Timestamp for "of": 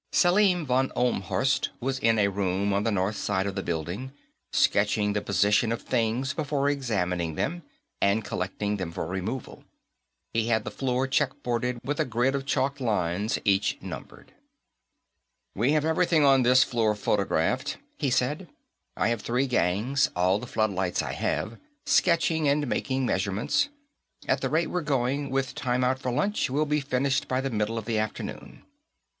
3.45-3.53, 5.71-5.83, 12.33-12.47, 27.77-27.85